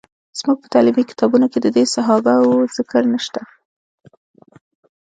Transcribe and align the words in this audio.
زموږ 0.39 0.57
په 0.61 0.67
تعلیمي 0.73 1.03
کتابونو 1.11 1.45
کې 1.51 1.59
د 1.61 1.67
دې 1.75 1.83
صحابه 1.93 2.33
وو 2.39 2.57
ذکر 2.77 3.03
نشته. 3.13 3.41